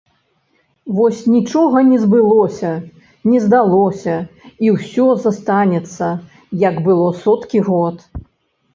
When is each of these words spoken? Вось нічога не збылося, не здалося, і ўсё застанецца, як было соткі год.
Вось 0.99 1.19
нічога 1.33 1.83
не 1.89 1.99
збылося, 2.05 2.71
не 3.33 3.43
здалося, 3.45 4.17
і 4.67 4.75
ўсё 4.79 5.07
застанецца, 5.29 6.07
як 6.69 6.85
было 6.91 7.07
соткі 7.25 7.59
год. 7.73 7.95